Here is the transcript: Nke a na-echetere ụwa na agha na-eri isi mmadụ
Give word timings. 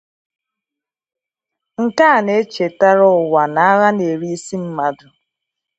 Nke 1.83 2.03
a 2.15 2.19
na-echetere 2.25 3.05
ụwa 3.19 3.43
na 3.53 3.61
agha 3.71 3.89
na-eri 3.97 4.27
isi 4.35 4.55
mmadụ 4.63 5.07